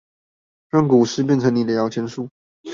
[0.71, 2.27] 讓股市變成你的搖錢樹